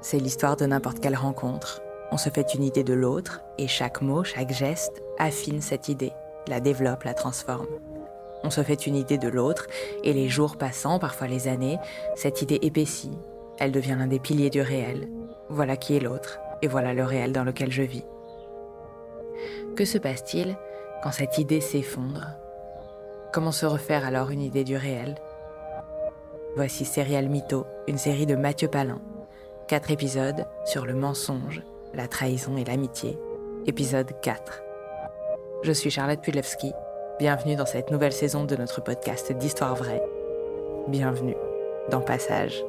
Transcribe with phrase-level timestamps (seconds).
[0.00, 1.82] C'est l'histoire de n'importe quelle rencontre.
[2.12, 6.12] On se fait une idée de l'autre et chaque mot, chaque geste affine cette idée,
[6.46, 7.66] la développe, la transforme.
[8.44, 9.66] On se fait une idée de l'autre
[10.04, 11.78] et les jours passant, parfois les années,
[12.14, 13.18] cette idée épaissit.
[13.58, 15.08] Elle devient l'un des piliers du réel.
[15.48, 18.04] Voilà qui est l'autre et voilà le réel dans lequel je vis.
[19.76, 20.56] Que se passe-t-il
[21.02, 22.28] quand cette idée s'effondre?
[23.32, 25.16] Comment se refaire alors une idée du réel?
[26.56, 29.00] Voici Serial Mytho, une série de Mathieu Palin,
[29.68, 31.60] Quatre épisodes sur le mensonge,
[31.92, 33.18] la trahison et l'amitié.
[33.66, 34.62] Épisode 4.
[35.62, 36.72] Je suis Charlotte Pudlewski.
[37.18, 40.02] Bienvenue dans cette nouvelle saison de notre podcast d'Histoire vraie.
[40.88, 41.36] Bienvenue
[41.90, 42.64] dans Passage.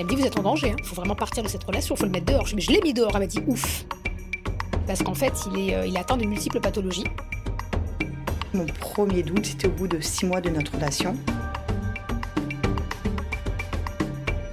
[0.00, 0.76] Elle me dit, vous êtes en danger, il hein.
[0.82, 2.46] faut vraiment partir de cette relation, faut le mettre dehors.
[2.46, 3.84] Je, je l'ai mis dehors, elle m'a dit, ouf.
[4.86, 7.04] Parce qu'en fait, il, est, euh, atteint de multiples pathologies.
[8.54, 11.14] Mon premier doute, c'était au bout de six mois de notre relation.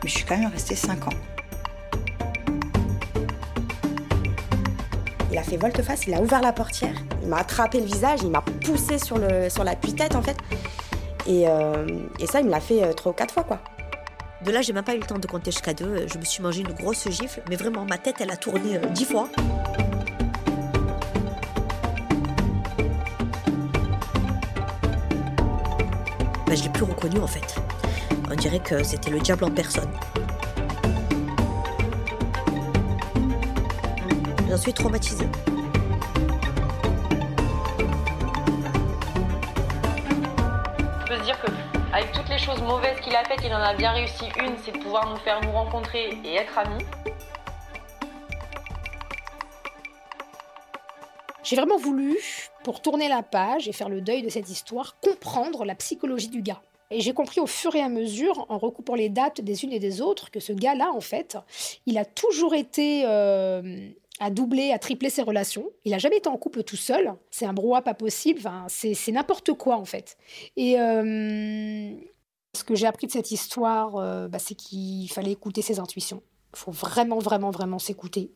[0.03, 1.17] Mais je suis quand même restée cinq ans.
[5.31, 8.31] Il a fait volte-face, il a ouvert la portière, il m'a attrapé le visage, il
[8.31, 10.35] m'a poussé sur, le, sur la tête en fait.
[11.25, 11.87] Et, euh,
[12.19, 13.61] et ça, il me l'a fait euh, trois ou quatre fois quoi.
[14.45, 16.07] De là, j'ai même pas eu le temps de compter jusqu'à deux.
[16.07, 18.85] Je me suis mangé une grosse gifle, mais vraiment, ma tête, elle a tourné euh,
[18.91, 19.29] dix fois.
[26.45, 27.55] Ben, je l'ai plus reconnu en fait.
[28.31, 29.89] On dirait que c'était le diable en personne.
[34.49, 35.27] J'en suis traumatisée.
[42.47, 45.17] Choses mauvaises qu'il a faites, il en a bien réussi une, c'est de pouvoir nous
[45.17, 46.85] faire nous rencontrer et être amis.
[51.43, 52.17] J'ai vraiment voulu,
[52.63, 56.41] pour tourner la page et faire le deuil de cette histoire, comprendre la psychologie du
[56.41, 56.61] gars.
[56.89, 59.79] Et j'ai compris au fur et à mesure, en recoupant les dates des unes et
[59.79, 61.37] des autres, que ce gars-là, en fait,
[61.85, 63.89] il a toujours été euh,
[64.21, 65.65] à doubler, à tripler ses relations.
[65.83, 67.13] Il n'a jamais été en couple tout seul.
[67.29, 68.39] C'est un brouhaha pas possible.
[68.39, 70.15] Enfin, c'est n'importe quoi, en fait.
[70.55, 71.93] Et euh,
[72.57, 76.21] ce que j'ai appris de cette histoire, euh, bah, c'est qu'il fallait écouter ses intuitions.
[76.53, 78.31] Il faut vraiment, vraiment, vraiment s'écouter.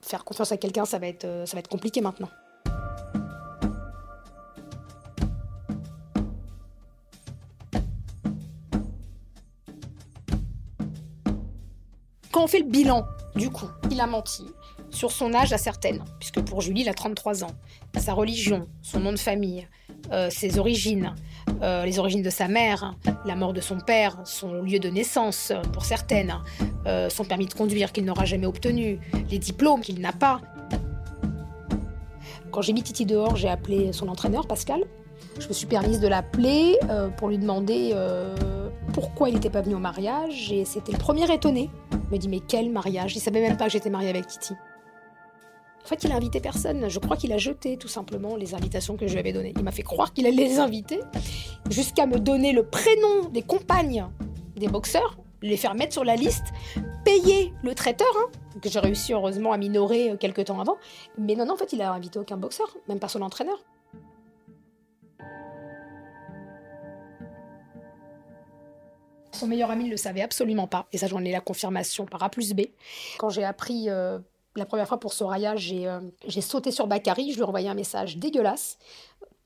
[0.00, 2.28] Faire confiance à quelqu'un, ça, va être, euh, ça va être compliqué maintenant.
[12.32, 13.06] Quand on fait le bilan,
[13.36, 14.44] du coup, il a menti
[14.90, 17.54] sur son âge à certaines, puisque pour Julie, il a 33 ans,
[17.96, 19.68] sa religion, son nom de famille,
[20.12, 21.14] euh, ses origines,
[21.62, 25.52] euh, les origines de sa mère, la mort de son père, son lieu de naissance
[25.72, 26.34] pour certaines,
[26.86, 28.98] euh, son permis de conduire qu'il n'aura jamais obtenu,
[29.30, 30.40] les diplômes qu'il n'a pas.
[32.50, 34.84] Quand j'ai mis Titi dehors, j'ai appelé son entraîneur, Pascal.
[35.40, 36.78] Je me suis permise de l'appeler
[37.16, 37.92] pour lui demander
[38.92, 41.68] pourquoi il n'était pas venu au mariage et c'était le premier étonné.
[41.92, 43.16] Il me dit mais quel mariage?
[43.16, 44.54] Il savait même pas que j'étais mariée avec Titi.
[45.84, 46.88] En fait, il a invité personne.
[46.88, 49.52] Je crois qu'il a jeté tout simplement les invitations que je lui avais données.
[49.54, 51.00] Il m'a fait croire qu'il allait les inviter,
[51.70, 54.06] jusqu'à me donner le prénom des compagnes
[54.56, 56.46] des boxeurs, les faire mettre sur la liste,
[57.04, 58.30] payer le traiteur, hein,
[58.62, 60.78] que j'ai réussi heureusement à minorer euh, quelques temps avant.
[61.18, 63.62] Mais non, non, en fait, il a invité aucun boxeur, même pas son entraîneur.
[69.32, 72.22] Son meilleur ami ne le savait absolument pas, et ça j'en ai la confirmation par
[72.22, 72.62] A plus B.
[73.18, 74.20] Quand j'ai appris euh,
[74.56, 77.74] la première fois pour Soraya, euh, j'ai sauté sur Bakary, je lui ai envoyé un
[77.74, 78.78] message dégueulasse,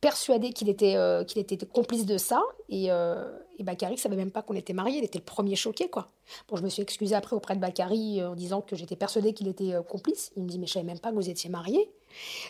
[0.01, 2.43] persuadé qu'il était, euh, qu'il était complice de ça.
[2.69, 5.57] Et, euh, et Bakary ne savait même pas qu'on était mariés, il était le premier
[5.57, 5.89] choqué.
[5.89, 6.09] quoi.
[6.49, 9.49] Bon, je me suis excusée après auprès de Bakary en disant que j'étais persuadée qu'il
[9.49, 10.31] était complice.
[10.37, 11.91] Il me dit, mais je savais même pas que vous étiez mariés.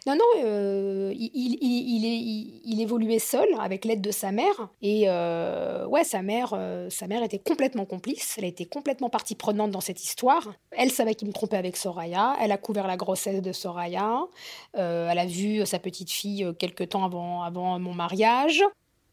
[0.06, 4.68] Non, non, euh, il, il, il, évoluait seul avec l'aide de sa mère.
[4.82, 8.36] Et euh, ouais, sa mère, euh, sa mère était complètement complice.
[8.38, 10.42] Elle était complètement partie prenante dans cette histoire.
[10.72, 12.36] Elle savait qu'il me trompait avec Soraya.
[12.40, 14.26] Elle a couvert la grossesse de Soraya.
[14.74, 18.62] elle a vu sa petite fille quelques temps avant, avant mon mariage.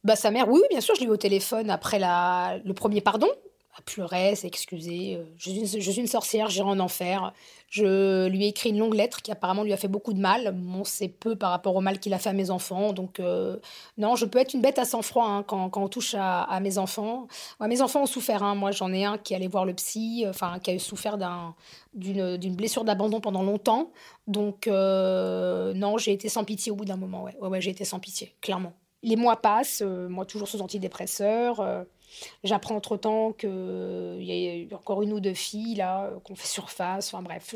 [0.03, 3.01] Bah, sa mère, oui, bien sûr, je l'ai eu au téléphone après la, le premier
[3.01, 3.27] pardon
[3.77, 5.15] à pleurer, s'excuser.
[5.15, 7.33] Euh, je, je, suis une sorcière, j'irai en enfer.
[7.69, 10.53] Je lui ai écrit une longue lettre qui apparemment lui a fait beaucoup de mal.
[10.55, 12.93] Bon, c'est peu par rapport au mal qu'il a fait à mes enfants.
[12.93, 13.57] Donc, euh,
[13.97, 17.27] non, je peux être une bête à sang-froid hein, quand, on touche à, mes enfants.
[17.59, 18.43] mes enfants ont souffert.
[18.43, 18.55] Hein.
[18.55, 21.17] Moi, j'en ai un qui allait voir le psy, enfin, qui a souffert
[21.93, 23.91] d'une, blessure d'abandon pendant longtemps.
[24.27, 27.23] Donc, euh, non, j'ai été sans pitié au bout d'un moment.
[27.23, 28.71] Ouais, ouais, j'ai été sans pitié, clairement.
[29.03, 31.85] Les mois passent, moi toujours sous antidépresseurs.
[32.43, 33.49] J'apprends entre-temps qu'il
[34.21, 37.13] y a encore une ou deux filles là qu'on fait surface.
[37.13, 37.55] Enfin bref,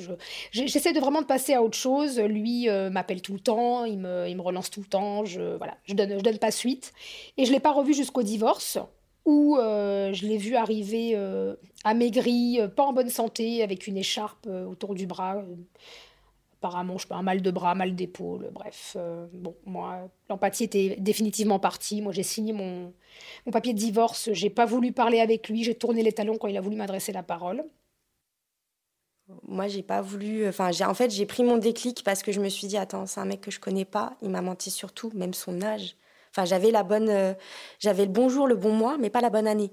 [0.52, 2.20] j'essaie de vraiment de passer à autre chose.
[2.20, 5.26] Lui euh, m'appelle tout le temps, il me, il me, relance tout le temps.
[5.26, 6.94] Je voilà, je donne, je donne pas suite.
[7.38, 8.78] Et je l'ai pas revu jusqu'au divorce
[9.26, 14.48] où euh, je l'ai vu arriver euh, amaigri, pas en bonne santé, avec une écharpe
[14.48, 15.44] autour du bras
[16.60, 18.96] apparemment, je sais pas, un mal de bras, mal d'épaule, bref.
[18.98, 22.02] Euh, bon, moi, l'empathie était définitivement partie.
[22.02, 22.94] Moi, j'ai signé mon,
[23.46, 24.30] mon papier de divorce.
[24.34, 25.64] J'ai pas voulu parler avec lui.
[25.64, 27.64] J'ai tourné les talons quand il a voulu m'adresser la parole.
[29.48, 30.48] Moi, j'ai pas voulu.
[30.48, 33.06] Enfin, j'ai en fait, j'ai pris mon déclic parce que je me suis dit, attends,
[33.06, 34.18] c'est un mec que je connais pas.
[34.22, 35.96] Il m'a menti surtout, même son âge.
[36.32, 37.34] Enfin, j'avais la bonne, euh,
[37.80, 39.72] j'avais le bon jour, le bon mois, mais pas la bonne année.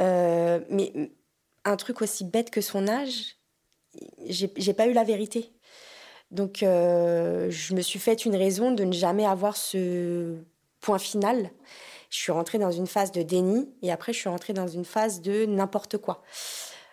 [0.00, 1.12] Euh, mais
[1.64, 3.36] un truc aussi bête que son âge,
[4.26, 5.52] j'ai pas eu la vérité.
[6.30, 10.36] Donc, euh, je me suis fait une raison de ne jamais avoir ce
[10.80, 11.50] point final.
[12.08, 14.84] Je suis rentrée dans une phase de déni et après, je suis rentrée dans une
[14.84, 16.22] phase de n'importe quoi.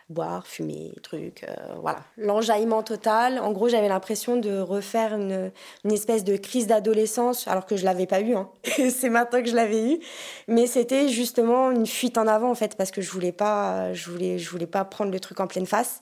[0.10, 2.00] Boire, fumer, trucs, euh, voilà.
[2.16, 3.40] L'enjaillement total.
[3.40, 5.52] En gros, j'avais l'impression de refaire une,
[5.84, 8.34] une, espèce de crise d'adolescence, alors que je l'avais pas eu.
[8.34, 8.50] Hein.
[8.90, 10.00] C'est maintenant que je l'avais eu.
[10.48, 14.10] Mais c'était justement une fuite en avant, en fait, parce que je voulais pas, je
[14.10, 16.02] voulais, je voulais pas prendre le truc en pleine face.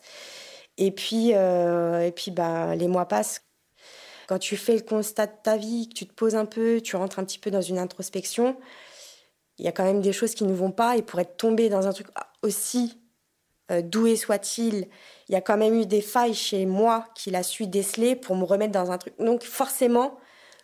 [0.78, 3.44] Et puis, euh, et puis bah, les mois passent.
[4.28, 6.96] Quand tu fais le constat de ta vie, que tu te poses un peu, tu
[6.96, 8.58] rentres un petit peu dans une introspection,
[9.58, 10.98] il y a quand même des choses qui ne vont pas.
[10.98, 12.08] Et pour être tombé dans un truc
[12.42, 13.00] aussi
[13.72, 14.88] euh, doué soit-il,
[15.30, 18.36] il y a quand même eu des failles chez moi qu'il a su déceler pour
[18.36, 19.14] me remettre dans un truc.
[19.20, 20.18] Donc forcément,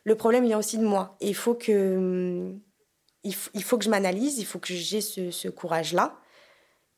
[0.03, 1.17] le problème vient aussi de moi.
[1.21, 2.61] Et il faut que, hum,
[3.23, 6.19] il, faut que je m'analyse, il faut que j'ai ce, courage-là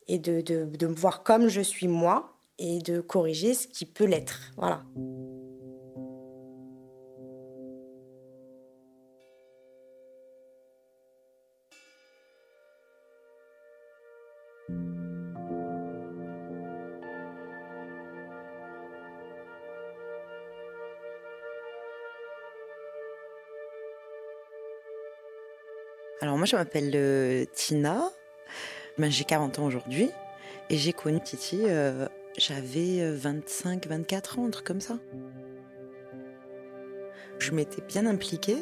[0.08, 3.86] et de, de, de me voir comme je suis moi et de corriger ce qui
[3.86, 4.52] peut l'être.
[4.56, 4.82] Voilà.
[26.24, 28.10] Alors moi je m'appelle euh, Tina,
[28.96, 30.10] ben, j'ai 40 ans aujourd'hui
[30.70, 34.98] et j'ai connu Titi euh, j'avais 25, euh, 24 ans, un truc comme ça.
[37.38, 38.58] Je m'étais bien impliquée.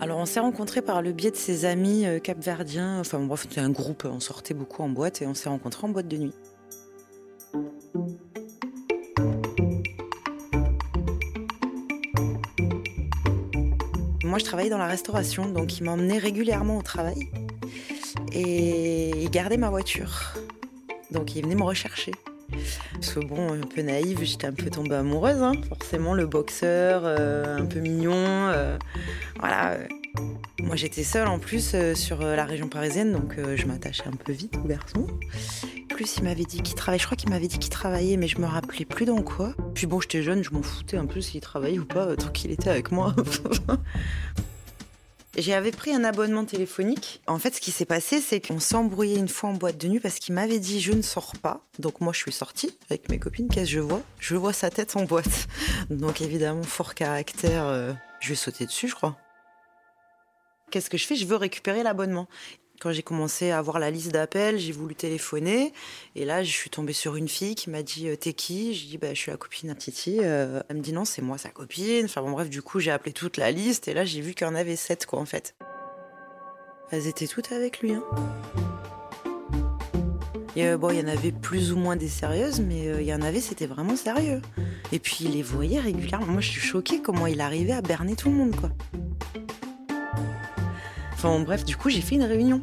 [0.00, 3.60] Alors on s'est rencontrés par le biais de ses amis euh, capverdiens, enfin bref, c'était
[3.60, 6.34] un groupe, on sortait beaucoup en boîte et on s'est rencontrés en boîte de nuit.
[14.24, 17.28] Moi je travaillais dans la restauration, donc il m'emmenait régulièrement au travail
[18.32, 20.34] et il gardait ma voiture.
[21.10, 22.12] Donc il venait me rechercher.
[22.92, 25.52] Parce bon, un peu naïve, j'étais un peu tombée amoureuse, hein.
[25.68, 28.76] forcément, le boxeur, euh, un peu mignon, euh,
[29.38, 29.76] voilà.
[30.58, 34.32] Moi j'étais seule en plus euh, sur la région parisienne, donc je m'attachais un peu
[34.32, 35.06] vite au garçon.
[35.88, 38.38] Plus il m'avait dit qu'il travaillait, je crois qu'il m'avait dit qu'il travaillait, mais je
[38.38, 39.54] me rappelais plus dans quoi.
[39.74, 42.50] Puis bon, j'étais jeune, je m'en foutais un peu s'il travaillait ou pas, tant qu'il
[42.50, 43.14] était avec moi.
[45.38, 47.22] J'avais pris un abonnement téléphonique.
[47.28, 49.86] En fait, ce qui s'est passé, c'est qu'on s'est embrouillé une fois en boîte de
[49.86, 51.64] nuit parce qu'il m'avait dit je ne sors pas.
[51.78, 53.48] Donc moi, je suis sortie avec mes copines.
[53.48, 54.02] Qu'est-ce que je vois?
[54.18, 55.46] Je vois sa tête en boîte.
[55.90, 59.16] Donc évidemment, fort caractère, euh, je vais sauter dessus, je crois.
[60.70, 61.16] Qu'est-ce que je fais?
[61.16, 62.28] Je veux récupérer l'abonnement.
[62.80, 65.74] Quand j'ai commencé à avoir la liste d'appels, j'ai voulu téléphoner.
[66.16, 68.74] Et là, je suis tombée sur une fille qui m'a dit euh, T'es qui?
[68.74, 70.16] Je dis bah, Je suis la copine à Titi.
[70.22, 72.06] Euh, elle me dit Non, c'est moi, sa copine.
[72.06, 73.86] Enfin bon, bref, du coup, j'ai appelé toute la liste.
[73.86, 75.54] Et là, j'ai vu qu'il y en avait sept, quoi, en fait.
[76.90, 77.92] Elles étaient toutes avec lui.
[77.92, 78.02] Hein.
[80.56, 83.12] Et euh, bon, il y en avait plus ou moins des sérieuses, mais il y
[83.12, 84.40] en avait, c'était vraiment sérieux.
[84.90, 86.28] Et puis, il les voyait régulièrement.
[86.28, 88.70] Moi, je suis choquée comment il arrivait à berner tout le monde, quoi.
[91.22, 92.62] Enfin bref, du coup j'ai fait une réunion.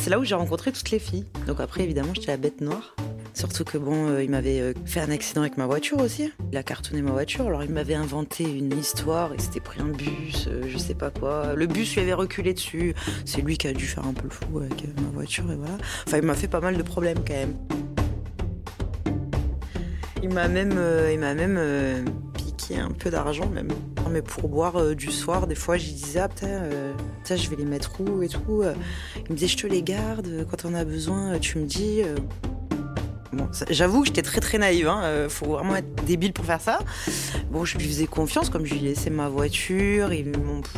[0.00, 1.24] C'est là où j'ai rencontré toutes les filles.
[1.46, 2.96] Donc après évidemment j'étais la bête noire.
[3.32, 6.32] Surtout que bon, euh, il m'avait euh, fait un accident avec ma voiture aussi.
[6.50, 9.86] Il a cartonné ma voiture, alors il m'avait inventé une histoire, il s'était pris un
[9.86, 11.54] bus, euh, je sais pas quoi.
[11.54, 12.92] Le bus lui avait reculé dessus.
[13.24, 15.76] C'est lui qui a dû faire un peu le fou avec ma voiture et voilà.
[16.04, 17.54] Enfin, il m'a fait pas mal de problèmes quand même.
[20.24, 20.76] Il m'a même,
[21.12, 22.04] il m'a même
[22.56, 23.68] piqué un peu d'argent même
[24.12, 26.92] mais pour boire euh, du soir, des fois, j'y disais, ah, putain, euh,
[27.28, 28.62] je vais les mettre où et tout.
[28.62, 28.74] Euh.
[29.16, 32.02] Il me disait, je te les garde, quand on a besoin, tu me dis.
[33.70, 35.26] J'avoue que j'étais très très naïve, hein.
[35.28, 36.80] faut vraiment être débile pour faire ça.
[37.50, 40.26] Bon, je lui faisais confiance, comme je lui laissais ma voiture, et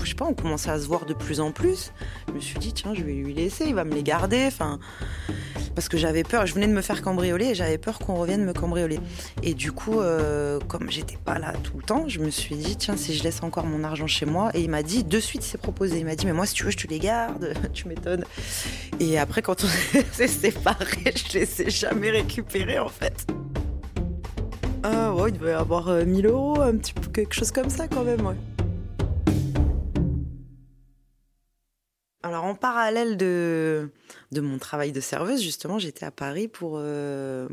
[0.02, 1.92] je sais pas, on commençait à se voir de plus en plus.
[2.28, 4.44] Je me suis dit, tiens, je vais lui laisser, il va me les garder.
[4.46, 4.78] Enfin,
[5.74, 8.44] parce que j'avais peur, je venais de me faire cambrioler et j'avais peur qu'on revienne
[8.44, 9.00] me cambrioler.
[9.42, 12.76] Et du coup, euh, comme j'étais pas là tout le temps, je me suis dit,
[12.76, 15.42] tiens, si je laisse encore mon argent chez moi, et il m'a dit, de suite,
[15.42, 15.98] c'est proposé.
[15.98, 18.24] Il m'a dit, mais moi, si tu veux, je te les garde, tu m'étonnes.
[19.00, 22.43] Et après, quand on s'est séparés, je les ai jamais récupérés,
[22.78, 23.26] en fait.
[24.82, 27.88] Ah ouais, il devait avoir 1000 euh, euros, un petit peu quelque chose comme ça
[27.88, 28.36] quand même, ouais.
[32.22, 33.90] Alors en parallèle de,
[34.32, 37.48] de mon travail de serveuse, justement, j'étais à Paris pour, euh,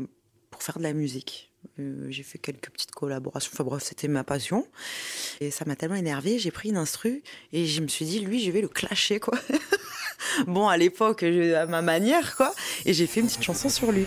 [0.50, 1.52] pour faire de la musique.
[1.78, 3.50] Euh, j'ai fait quelques petites collaborations.
[3.54, 4.66] Enfin bref, c'était ma passion.
[5.40, 7.22] Et ça m'a tellement énervée, j'ai pris une instru
[7.52, 9.38] et je me suis dit, lui, je vais le clasher, quoi.
[10.46, 12.54] bon, à l'époque, à ma manière, quoi.
[12.84, 14.06] Et j'ai fait une petite chanson sur lui.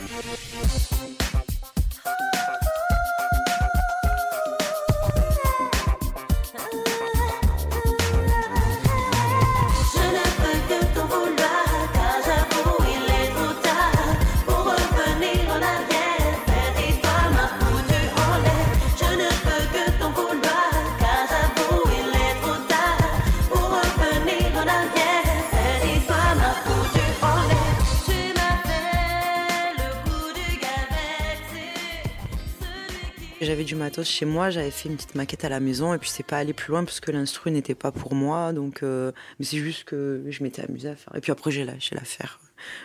[33.46, 36.10] J'avais du matos chez moi, j'avais fait une petite maquette à la maison et puis
[36.10, 38.54] c'est pas allé plus loin parce que l'instru n'était pas pour moi.
[38.54, 41.16] Donc, euh, mais c'est juste que je m'étais amusée à faire.
[41.16, 42.40] Et puis après j'ai lâché l'affaire.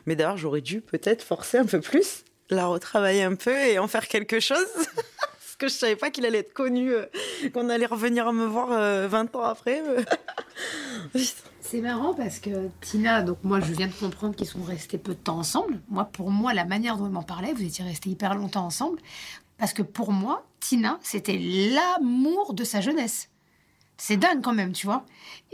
[0.05, 3.89] Mais d'ailleurs j'aurais dû peut-être forcer un peu plus, la retravailler un peu et en
[3.89, 4.67] faire quelque chose.
[4.95, 7.07] parce que je savais pas qu'il allait être connu, euh,
[7.55, 9.83] qu'on allait revenir me voir 20 euh, ans après.
[11.63, 15.15] C'est marrant parce que Tina, donc moi je viens de comprendre qu'ils sont restés peu
[15.15, 15.81] de temps ensemble.
[15.89, 18.99] Moi, pour moi, la manière dont elle m'en parlait, vous étiez restés hyper longtemps ensemble.
[19.57, 23.31] Parce que pour moi, Tina, c'était l'amour de sa jeunesse.
[23.97, 25.05] C'est dingue quand même, tu vois.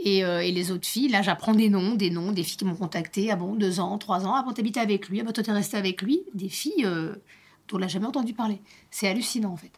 [0.05, 2.75] Euh, et, les autres filles, là, j'apprends des noms, des noms, des filles qui m'ont
[2.75, 3.29] contacté.
[3.29, 4.35] Ah bon, deux ans, trois ans.
[4.35, 5.19] Ah bon, t'habitais avec lui.
[5.19, 6.21] Ah bon, toi, t'es resté avec lui.
[6.33, 7.15] Des filles euh,
[7.67, 8.61] dont on n'a jamais entendu parler.
[8.89, 9.73] C'est hallucinant, en fait.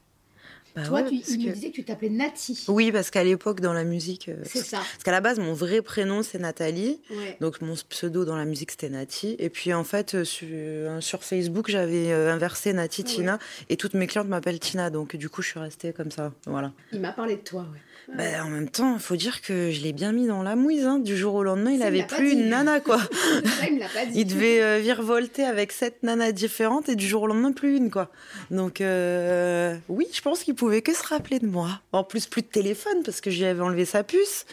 [0.75, 2.65] Bah Toi, tu, il me disait que tu t'appelais Nati.
[2.67, 4.29] Oui, parce qu'à l'époque, dans la musique.
[4.29, 4.77] Euh, c'est ça.
[4.77, 6.99] Parce qu'à la base, mon vrai prénom, c'est Nathalie.
[7.41, 9.35] Donc, mon pseudo dans la musique, c'était Nati.
[9.39, 13.39] Et puis, en fait, euh, sur, euh, sur Facebook, j'avais inversé Nati, Tina.
[13.69, 14.89] Et toutes mes clientes m'appellent Tina.
[14.89, 16.33] Donc, du coup, je suis restée comme ça.
[16.45, 16.71] Voilà.
[16.91, 17.79] Il m'a parlé de toi, ouais.
[18.15, 20.85] Bah, en même temps, il faut dire que je l'ai bien mis dans la mouise.
[20.85, 20.99] Hein.
[20.99, 22.97] Du jour au lendemain, il avait plus une nana, quoi.
[23.69, 24.21] il, pas dit.
[24.21, 27.91] il devait euh, virevolter avec sept nanas différentes et du jour au lendemain, plus une,
[27.91, 28.09] quoi.
[28.49, 31.81] Donc, euh, oui, je pense qu'il pouvait que se rappeler de moi.
[31.91, 34.45] En plus, plus de téléphone parce que j'y avais enlevé sa puce.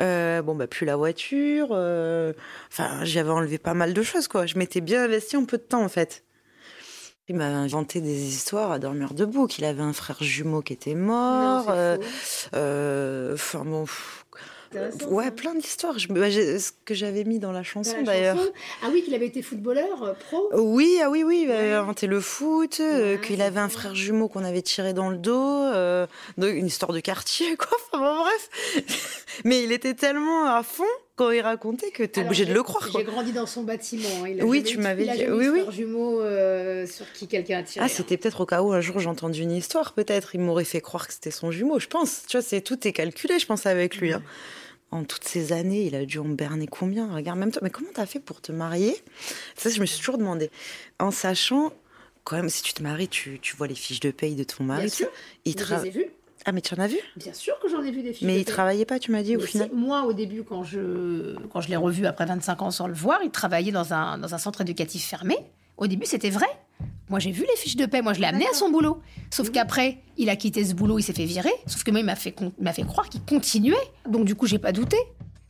[0.00, 1.70] Euh, bon, bah, plus la voiture.
[1.70, 4.46] Enfin, j'avais enlevé pas mal de choses, quoi.
[4.46, 6.24] Je m'étais bien investi en peu de temps, en fait.
[7.26, 10.94] Il m'a inventé des histoires à dormir debout, qu'il avait un frère jumeau qui était
[10.94, 11.70] mort.
[11.70, 11.96] Euh,
[12.54, 13.64] euh, enfin
[15.08, 15.96] Ouais, plein d'histoires.
[16.10, 18.38] Bah, ce que j'avais mis dans la chanson d'ailleurs.
[18.82, 22.06] Ah oui, qu'il avait été footballeur euh, pro Oui, ah oui, oui, il avait inventé
[22.06, 26.06] le foot, euh, qu'il avait un frère jumeau qu'on avait tiré dans le dos, euh,
[26.38, 27.76] une histoire de quartier, quoi.
[27.92, 29.20] Enfin bon, bref.
[29.44, 30.84] Mais il était tellement à fond
[31.16, 32.88] quand il racontait que tu es obligé de le croire.
[32.92, 34.24] J'ai grandi dans son bâtiment.
[34.24, 34.36] Hein.
[34.42, 35.26] Oui, tu m'avais dit.
[35.28, 35.64] Oui, oui.
[35.70, 36.20] jumeau
[36.86, 37.84] sur qui quelqu'un a tiré.
[37.84, 40.34] Ah, c'était peut-être au cas où un jour j'ai entendu une histoire, peut-être.
[40.34, 42.22] Il m'aurait fait croire que c'était son jumeau, je pense.
[42.26, 44.12] Tu vois, c'est tout est calculé, je pense, avec lui.
[44.12, 44.22] Hein.
[44.94, 47.12] En toutes ces années, il a dû en berner combien?
[47.12, 48.96] Regarde, même toi, mais comment t'as fait pour te marier?
[49.56, 50.50] Ça, je me suis toujours demandé.
[51.00, 51.72] En sachant,
[52.22, 54.62] quand même, si tu te maries, tu, tu vois les fiches de paye de ton
[54.62, 54.82] mari.
[54.82, 55.08] Bien sûr.
[55.44, 56.06] Il Je les ai vues.
[56.46, 56.98] Ah, mais tu en as vu?
[57.16, 58.26] Bien sûr que j'en ai vu des filles.
[58.26, 58.52] Mais de il paix.
[58.52, 61.76] travaillait pas, tu m'as dit, au final Moi, au début, quand je, quand je l'ai
[61.76, 65.04] revu après 25 ans sans le voir, il travaillait dans un, dans un centre éducatif
[65.04, 65.36] fermé.
[65.76, 66.46] Au début, c'était vrai.
[67.14, 68.02] Moi, j'ai vu les fiches de paie.
[68.02, 69.00] Moi, je l'ai amené à son boulot.
[69.30, 71.52] Sauf qu'après, il a quitté ce boulot, il s'est fait virer.
[71.64, 73.76] Sauf que moi, il m'a fait, m'a fait croire qu'il continuait.
[74.08, 74.96] Donc, du coup, j'ai pas douté.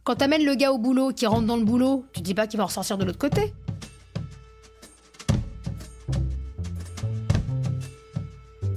[0.03, 2.59] Quand t'amènes le gars au boulot, qui rentre dans le boulot, tu dis pas qu'il
[2.59, 3.55] va en ressortir de l'autre côté.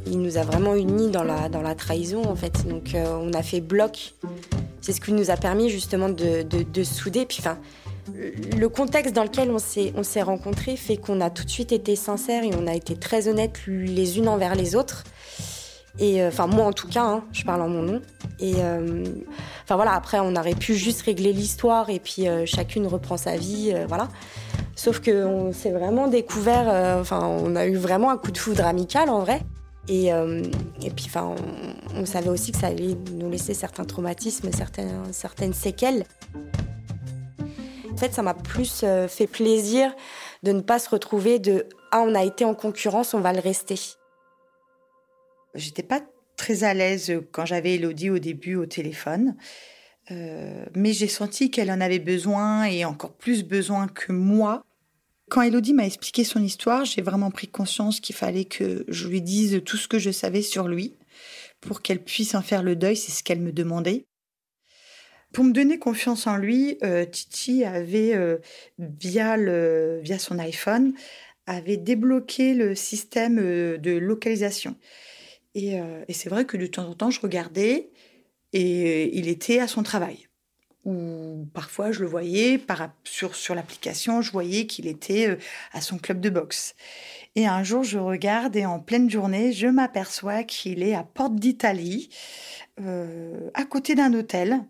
[0.06, 2.66] Il nous a vraiment unis dans la, dans la trahison, en fait.
[2.70, 4.14] Donc, euh, on a fait bloc.
[4.80, 7.26] C'est ce qui nous a permis, justement, de, de, de souder.
[7.26, 7.58] Puis, enfin,
[8.14, 11.72] le contexte dans lequel on s'est, on s'est rencontrés fait qu'on a tout de suite
[11.72, 15.04] été sincères et on a été très honnêtes les unes envers les autres.
[16.00, 18.02] Et euh, enfin, moi en tout cas, hein, je parle en mon nom.
[18.40, 19.04] Et euh,
[19.64, 23.36] enfin voilà, après, on aurait pu juste régler l'histoire et puis euh, chacune reprend sa
[23.36, 24.08] vie, voilà.
[24.76, 29.10] Sauf qu'on s'est vraiment découvert, enfin, on a eu vraiment un coup de foudre amical
[29.10, 29.42] en vrai.
[29.90, 31.34] Et, et puis, enfin,
[31.96, 34.50] on, savait aussi que ça allait nous laisser certains traumatismes,
[35.12, 36.04] certaines séquelles.
[37.98, 39.92] En fait, ça m'a plus euh, fait plaisir
[40.44, 43.40] de ne pas se retrouver de ah, on a été en concurrence, on va le
[43.40, 43.74] rester.
[45.56, 46.02] J'étais pas
[46.36, 49.36] très à l'aise quand j'avais Elodie au début au téléphone.
[50.12, 54.64] Euh, mais j'ai senti qu'elle en avait besoin et encore plus besoin que moi.
[55.32, 59.24] Quand Elodie m'a expliqué son histoire, j'ai vraiment pris conscience qu'il fallait que je lui
[59.24, 60.94] dise tout ce que je savais sur lui
[61.62, 64.06] pour qu'elle puisse en faire le deuil, c'est ce qu'elle me demandait.
[65.34, 68.38] Pour me donner confiance en lui, euh, Titi avait, euh,
[68.80, 70.94] via, le, via son iPhone,
[71.46, 74.76] avait débloqué le système euh, de localisation.
[75.56, 75.80] Et,
[76.12, 77.90] c'est vrai que de temps en temps, je regardais
[78.54, 80.28] et il était à son travail.
[80.86, 82.62] Ou parfois, je le voyais
[83.04, 85.36] sur, sur l'application, je voyais qu'il était
[85.72, 86.76] à son club de boxe.
[87.36, 91.36] Et un jour, je regarde et en pleine journée, je m'aperçois qu'il est à Porte
[91.38, 92.10] d'Italie,
[92.78, 94.62] à côté d'un hôtel.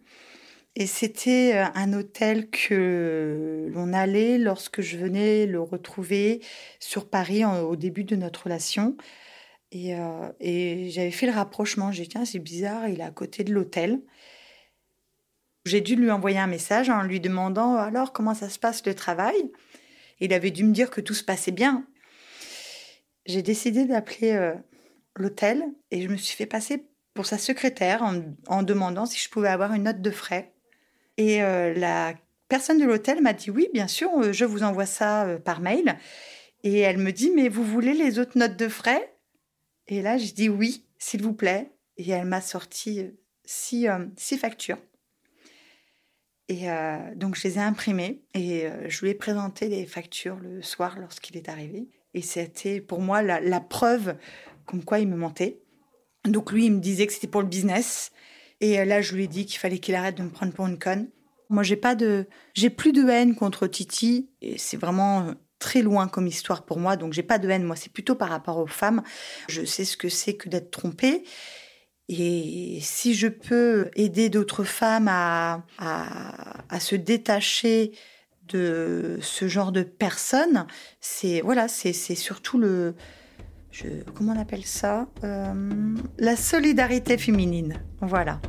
[0.79, 6.39] Et c'était euh, un hôtel que l'on allait lorsque je venais le retrouver
[6.79, 8.95] sur Paris au début de notre relation.
[9.71, 11.91] Et, euh, et j'avais fait le rapprochement.
[11.91, 14.03] J'ai dit, tiens, c'est bizarre, il est à côté de l'hôtel.
[15.65, 18.93] J'ai dû lui envoyer un message en lui demandant alors comment ça se passe le
[18.93, 19.51] travail?
[20.19, 21.87] Il avait dû me dire que tout se passait bien.
[23.25, 24.53] J'ai décidé d'appeler euh,
[25.15, 28.07] l'hôtel et je me suis fait passer pour sa secrétaire
[28.47, 30.53] en demandant si je pouvais avoir une note de frais.
[31.17, 32.13] Et euh, la
[32.47, 35.59] personne de l'hôtel m'a dit oui, bien sûr, euh, je vous envoie ça euh, par
[35.59, 35.97] mail.
[36.63, 39.13] Et elle me dit mais vous voulez les autres notes de frais?
[39.87, 41.71] Et là, je dis oui, s'il vous plaît.
[41.97, 43.11] Et elle m'a sorti
[43.43, 43.87] six,
[44.39, 44.77] factures.
[46.49, 46.67] Et
[47.15, 51.37] donc, je les ai imprimées et je lui ai présenté les factures le soir lorsqu'il
[51.37, 51.87] est arrivé.
[52.13, 54.15] Et c'était pour moi la, la preuve
[54.65, 55.59] comme quoi il me mentait.
[56.25, 58.11] Donc, lui, il me disait que c'était pour le business.
[58.61, 60.67] Et euh, là, je lui ai dit qu'il fallait qu'il arrête de me prendre pour
[60.67, 61.09] une conne.
[61.49, 64.29] Moi, j'ai pas de, j'ai plus de haine contre Titi.
[64.41, 66.95] Et c'est vraiment euh, très loin comme histoire pour moi.
[66.97, 67.63] Donc, j'ai pas de haine.
[67.63, 69.03] Moi, c'est plutôt par rapport aux femmes.
[69.47, 71.23] Je sais ce que c'est que d'être trompée.
[72.09, 77.91] Et si je peux aider d'autres femmes à, à, à se détacher
[78.47, 80.67] de ce genre de personnes,
[81.01, 82.95] c'est voilà, c'est c'est surtout le,
[83.71, 87.75] je, comment on appelle ça, Euh, la solidarité féminine.
[88.01, 88.39] Voilà.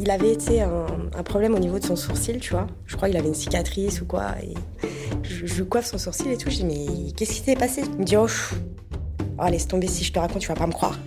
[0.00, 0.86] Il avait été un,
[1.24, 2.66] problème au niveau de son sourcil, tu vois.
[2.86, 4.34] Je crois qu'il avait une cicatrice ou quoi.
[5.22, 6.50] Je, je coiffe son sourcil et tout.
[6.50, 7.82] Je dis, mais qu'est-ce qui s'est passé?
[7.84, 8.26] Il me dit, oh,
[9.38, 10.98] oh, laisse tomber, si je te raconte, tu vas pas me croire.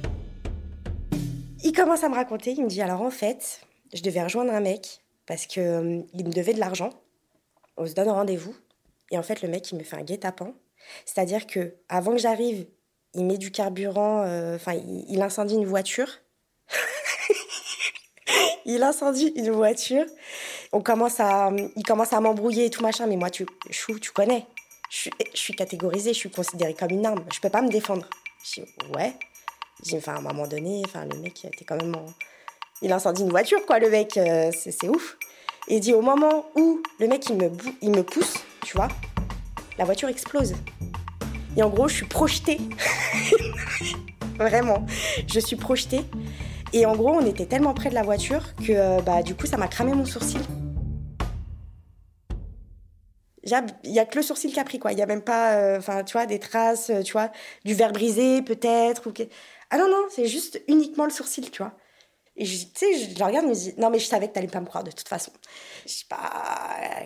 [1.84, 2.52] Commence à me raconter.
[2.52, 3.60] Il me dit, alors en fait,
[3.94, 6.92] je devais rejoindre un mec parce que euh, il me devait de l'argent.
[7.76, 8.56] On se donne rendez-vous.
[9.12, 10.54] Et en fait, le mec, il me fait un guet-apens.
[11.04, 12.68] C'est-à-dire que avant que j'arrive,
[13.14, 14.76] il met du carburant, euh, enfin,
[15.10, 16.08] il, incendie une voiture.
[18.66, 20.06] il incendie une voiture.
[20.72, 23.08] On commence à, il commence à m'embrouiller et tout machin.
[23.08, 24.46] Mais moi, tu, chou, tu connais.
[24.90, 27.26] Je suis catégorisée, je suis considérée comme une arme.
[27.34, 28.10] Je peux pas me défendre.
[28.42, 29.14] Je dis ouais.
[29.94, 32.06] Enfin, à un moment donné, enfin, le mec était quand même en...
[32.82, 34.18] Il incendie une voiture, quoi, le mec.
[34.18, 35.18] euh, c'est ouf.
[35.68, 37.50] Et il dit, au moment où le mec, il me,
[37.82, 38.34] il me pousse,
[38.66, 38.90] tu vois,
[39.78, 40.56] la voiture explose.
[41.56, 42.60] Et en gros, je suis projetée.
[44.38, 44.86] Vraiment.
[45.28, 46.02] Je suis projetée.
[46.74, 49.46] Et en gros, on était tellement près de la voiture que, euh, bah, du coup,
[49.46, 50.42] ça m'a cramé mon sourcil.
[53.46, 53.52] Il
[53.92, 54.94] y a que le sourcil qui a pris, quoi.
[54.94, 57.30] Il y a même pas, euh, enfin, tu vois, des traces, tu vois,
[57.66, 59.08] du verre brisé, peut-être.
[59.08, 59.12] Ou
[59.74, 61.74] Ah non, non, c'est juste uniquement le sourcil, tu vois.
[62.38, 64.46] Et tu sais, je, le regarde, je me dis, non, mais je savais que t'allais
[64.46, 65.32] pas me croire de toute façon.
[65.88, 66.20] Je sais pas,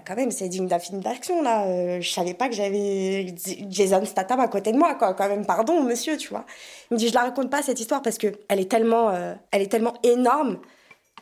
[0.06, 1.65] quand même, c'est digne d'un film d'action, là.
[1.65, 3.34] Euh, je savais pas que j'avais
[3.69, 5.13] Jason Statham à côté de moi, quoi.
[5.13, 6.45] Quand même, pardon, monsieur, tu vois.
[6.91, 9.34] Il me dit, je la raconte pas, cette histoire, parce que elle est tellement, euh,
[9.51, 10.60] elle est tellement énorme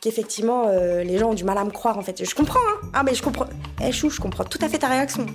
[0.01, 2.25] qu'effectivement, euh, les gens ont du mal à me croire, en fait.
[2.25, 2.89] Je comprends, hein.
[2.95, 3.45] Ah, mais je comprends.
[3.84, 5.27] Eh, chou, je comprends tout à fait ta réaction.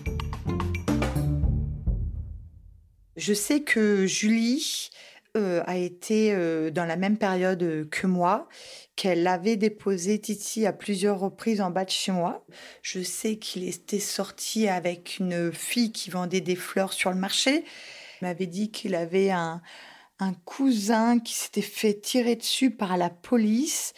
[3.16, 4.90] Je sais que Julie,
[5.36, 8.48] euh, a été euh, dans la même période euh, que moi,
[8.96, 12.44] qu'elle avait déposé Titi à plusieurs reprises en bas de chez moi.
[12.82, 17.64] Je sais qu'il était sorti avec une fille qui vendait des fleurs sur le marché.
[18.20, 19.62] Il m'avait dit qu'il avait un,
[20.18, 23.92] un cousin qui s'était fait tirer dessus par la police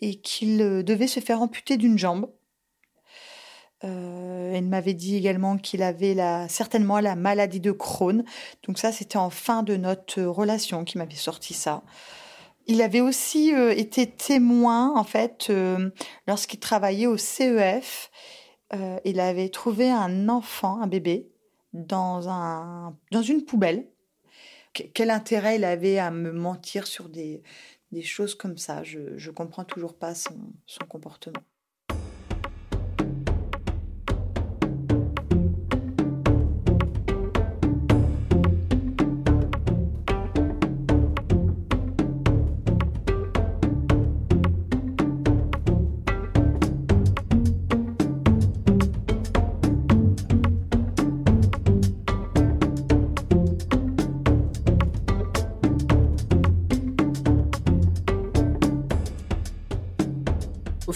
[0.00, 2.30] et qu'il devait se faire amputer d'une jambe.
[3.84, 6.16] Euh, elle m'avait dit également qu'il avait
[6.48, 8.24] certainement la maladie de Crohn.
[8.66, 11.82] Donc ça, c'était en fin de notre relation qui m'avait sorti ça.
[12.66, 15.90] Il avait aussi euh, été témoin, en fait, euh,
[16.26, 18.10] lorsqu'il travaillait au CEF.
[19.04, 21.30] il avait trouvé un enfant, un bébé,
[21.72, 23.88] dans, un, dans une poubelle.
[24.72, 27.42] quel intérêt il avait à me mentir sur des,
[28.02, 28.82] choses comme ça?
[28.82, 30.34] Je ne comprends toujours pas son
[30.88, 31.42] comportement.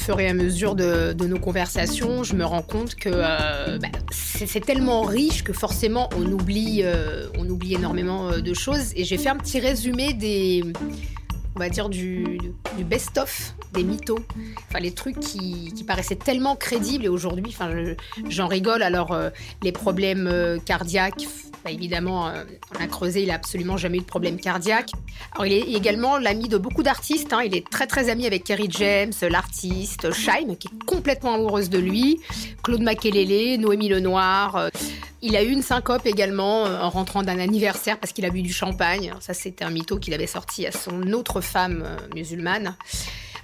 [0.02, 4.58] Fur et à mesure de, nos conversations, je me rends compte que euh, bah, c'est
[4.58, 8.92] tellement riche que forcément on oublie, euh, on oublie énormément euh, de choses.
[8.96, 10.64] Et j'ai fait un petit résumé des,
[11.54, 12.40] on va dire du,
[12.80, 14.18] best-of des mythos,
[14.68, 17.70] enfin les trucs qui, paraissaient tellement crédibles et aujourd'hui, enfin
[18.28, 18.82] j'en rigole.
[18.82, 19.16] Alors
[19.62, 21.28] les problèmes cardiaques,
[21.64, 22.44] bah, évidemment, euh,
[22.76, 24.90] on a creusé, il a absolument jamais eu de problème cardiaque.
[25.32, 27.32] Alors, il est également l'ami de beaucoup d'artistes.
[27.32, 27.42] Hein.
[27.44, 31.78] Il est très très ami avec Kerry James, l'artiste, Shaim, qui est complètement amoureuse de
[31.78, 32.20] lui,
[32.62, 34.56] Claude Makelele, Noémie Lenoir.
[34.56, 34.68] Euh.
[35.24, 38.42] Il a eu une syncope également euh, en rentrant d'un anniversaire parce qu'il a bu
[38.42, 39.14] du champagne.
[39.20, 42.74] Ça, c'était un mytho qu'il avait sorti à son autre femme musulmane.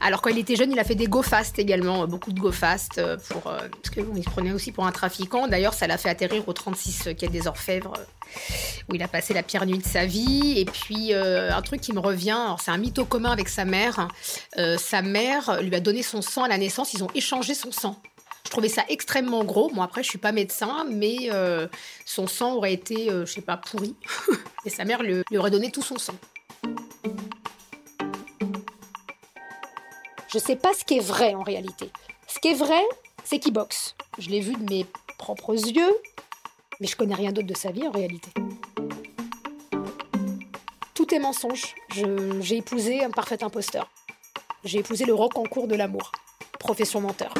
[0.00, 2.52] Alors quand il était jeune, il a fait des go fast également, beaucoup de go
[2.52, 5.48] fast euh, pour euh, parce qu'il se prenait aussi pour un trafiquant.
[5.48, 7.94] D'ailleurs, ça l'a fait atterrir au 36 quai des Orfèvres
[8.88, 10.54] où il a passé la pire nuit de sa vie.
[10.56, 14.08] Et puis euh, un truc qui me revient, c'est un mytho commun avec sa mère.
[14.78, 16.94] sa mère lui a donné son sang à la naissance.
[16.94, 18.00] Ils ont échangé son sang.
[18.44, 19.68] Je trouvais ça extrêmement gros.
[19.68, 21.28] Bon, après, je suis pas médecin, mais
[22.06, 23.96] son sang aurait été, je sais pas, pourri.
[24.64, 26.14] Et sa mère lui, aurait donné tout son sang.
[30.30, 31.90] Je sais pas ce qui est vrai en réalité.
[32.26, 32.82] Ce qui est vrai,
[33.24, 33.94] c'est qu'il boxe.
[34.18, 34.84] Je l'ai vu de mes
[35.16, 35.96] propres yeux,
[36.80, 38.28] mais je connais rien d'autre de sa vie en réalité.
[40.92, 41.74] Tout est mensonge.
[42.40, 43.88] J'ai épousé un parfait imposteur.
[44.64, 46.12] J'ai épousé le roc en cours de l'amour.
[46.58, 47.32] Profession menteur.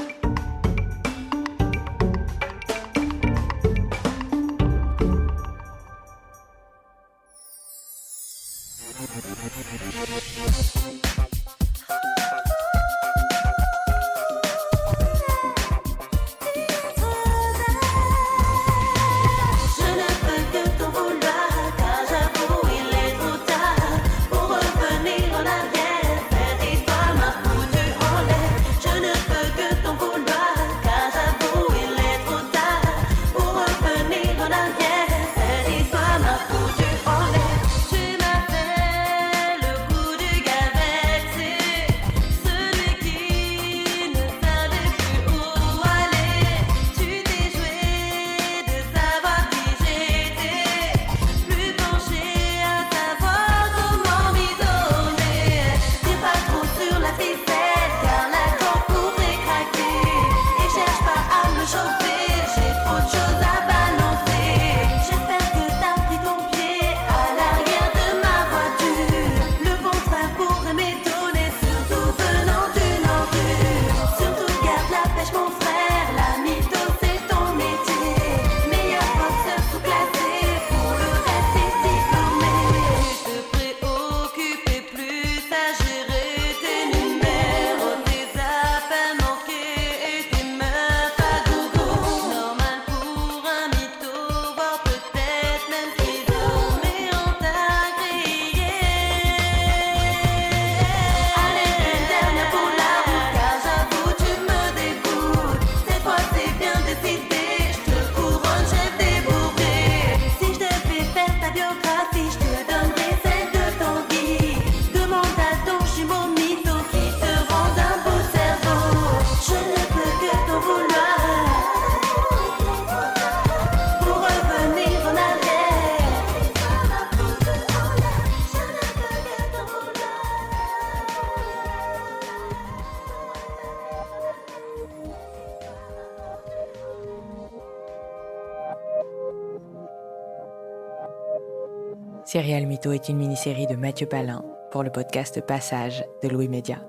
[142.30, 146.86] Serial Mytho est une mini-série de Mathieu Palin pour le podcast Passage de Louis Média.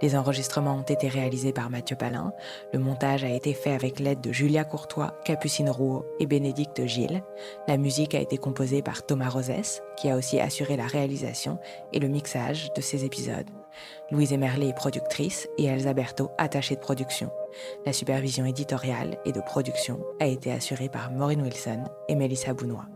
[0.00, 2.32] Les enregistrements ont été réalisés par Mathieu Palin.
[2.72, 7.22] Le montage a été fait avec l'aide de Julia Courtois, Capucine Rouault et Bénédicte Gilles.
[7.66, 11.58] La musique a été composée par Thomas Rosès, qui a aussi assuré la réalisation
[11.92, 13.50] et le mixage de ces épisodes.
[14.10, 17.30] Louise Emerlé est productrice et Elsa Berthaud attachée de production.
[17.84, 22.86] La supervision éditoriale et de production a été assurée par Maureen Wilson et Mélissa Bounois.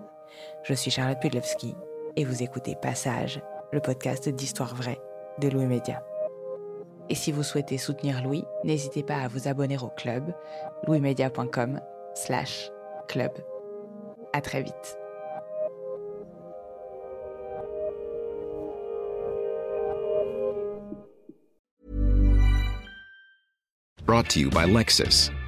[0.63, 1.75] Je suis Charlotte Pudlewski
[2.15, 5.01] et vous écoutez Passage, le podcast d'histoire vraie
[5.41, 6.05] de Louis Média.
[7.09, 10.33] Et si vous souhaitez soutenir Louis, n'hésitez pas à vous abonner au club
[10.87, 11.81] louismedia.com
[12.15, 12.71] slash
[13.09, 13.33] club.
[14.33, 14.97] À très vite.
[24.07, 25.31] Brought to you by Lexus.